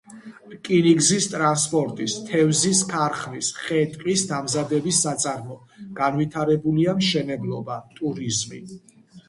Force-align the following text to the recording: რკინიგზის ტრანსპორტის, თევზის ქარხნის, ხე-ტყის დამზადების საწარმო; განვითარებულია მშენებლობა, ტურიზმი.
რკინიგზის 0.51 1.27
ტრანსპორტის, 1.33 2.15
თევზის 2.29 2.81
ქარხნის, 2.95 3.51
ხე-ტყის 3.67 4.25
დამზადების 4.33 5.03
საწარმო; 5.09 5.61
განვითარებულია 6.03 6.99
მშენებლობა, 7.05 7.81
ტურიზმი. 8.01 8.67